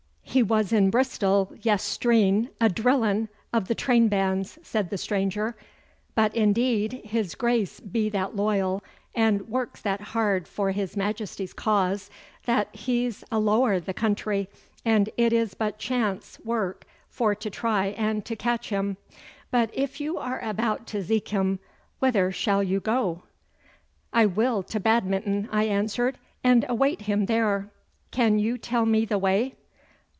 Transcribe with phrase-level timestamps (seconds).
[0.23, 5.57] 'He was in Bristol yestreen a drilling o' the train bands,' said the stranger;
[6.15, 8.81] 'but, indeed, his Grace be that loyal,
[9.13, 12.09] and works that hard for his Majesty's cause,
[12.45, 14.47] that he's a' ower the county,
[14.85, 18.95] and it is but chance work for to try and to catch him.
[19.51, 21.59] But if you are about to zeek him,
[21.99, 23.23] whither shall you go?'
[24.13, 27.69] 'I will to Badminton,' I answered, 'and await him there.
[28.11, 29.55] Can you tell me the way?